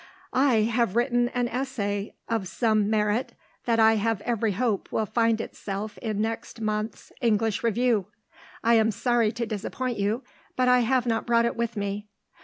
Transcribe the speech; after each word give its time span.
I 0.33 0.61
have 0.61 0.95
written 0.95 1.29
an 1.29 1.47
essay 1.47 2.15
of 2.27 2.47
some 2.47 2.89
merit 2.89 3.35
that 3.65 3.79
I 3.79 3.97
have 3.97 4.19
every 4.21 4.53
hope 4.53 4.91
will 4.91 5.05
find 5.05 5.39
itself 5.39 5.99
in 5.99 6.19
next 6.19 6.59
month's 6.59 7.11
English 7.21 7.63
Review. 7.63 8.07
I 8.63 8.73
am 8.73 8.89
sorry 8.89 9.31
to 9.33 9.45
disappoint 9.45 9.99
you, 9.99 10.23
but 10.55 10.67
I 10.67 10.79
have 10.79 11.05
not 11.05 11.27
brought 11.27 11.45
it 11.45 11.55
with 11.55 11.77
me. 11.77 12.07